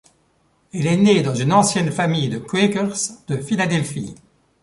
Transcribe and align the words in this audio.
Elle 0.73 0.87
est 0.87 0.97
née 0.97 1.21
dans 1.21 1.35
une 1.35 1.53
ancienne 1.53 1.91
famille 1.91 2.27
de 2.27 2.39
quakers 2.39 2.97
de 3.27 3.37
Philadelphie. 3.37 4.15